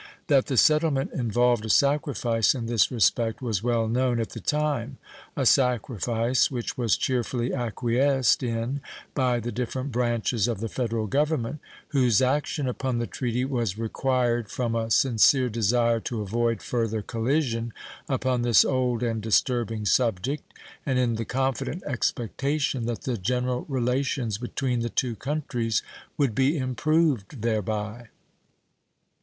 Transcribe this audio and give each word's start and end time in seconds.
That 0.29 0.47
the 0.47 0.57
settlement 0.57 1.11
involved 1.13 1.63
a 1.63 1.69
sacrifice 1.69 2.55
in 2.55 2.65
this 2.65 2.89
respect 2.89 3.39
was 3.39 3.61
well 3.61 3.87
known 3.87 4.19
at 4.19 4.31
the 4.31 4.39
time 4.39 4.97
a 5.37 5.45
sacrifice 5.45 6.49
which 6.49 6.75
was 6.75 6.97
cheerfully 6.97 7.53
acquiesced 7.53 8.41
in 8.41 8.81
by 9.13 9.39
the 9.39 9.51
different 9.51 9.91
branches 9.91 10.47
of 10.47 10.59
the 10.59 10.69
Federal 10.69 11.05
Government, 11.05 11.59
whose 11.89 12.19
action 12.19 12.67
upon 12.67 12.97
the 12.97 13.05
treaty 13.05 13.45
was 13.45 13.77
required 13.77 14.49
from 14.49 14.73
a 14.73 14.89
sincere 14.89 15.49
desire 15.49 15.99
to 15.99 16.21
avoid 16.21 16.63
further 16.63 17.03
collision 17.03 17.71
upon 18.09 18.41
this 18.41 18.65
old 18.65 19.03
and 19.03 19.21
disturbing 19.21 19.85
subject 19.85 20.51
and 20.83 20.97
in 20.97 21.13
the 21.13 21.25
confident 21.25 21.83
expectation 21.83 22.87
that 22.87 23.03
the 23.03 23.19
general 23.19 23.67
relations 23.69 24.39
between 24.39 24.79
the 24.79 24.89
two 24.89 25.15
countries 25.15 25.83
would 26.17 26.33
be 26.33 26.57
improved 26.57 27.43
thereby. 27.43 28.07